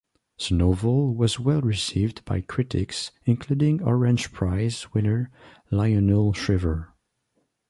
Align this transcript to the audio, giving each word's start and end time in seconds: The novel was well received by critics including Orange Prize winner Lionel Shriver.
The 0.39 0.55
novel 0.55 1.13
was 1.13 1.39
well 1.39 1.61
received 1.61 2.25
by 2.25 2.41
critics 2.41 3.11
including 3.25 3.83
Orange 3.83 4.31
Prize 4.33 4.91
winner 4.95 5.29
Lionel 5.69 6.33
Shriver. 6.33 6.95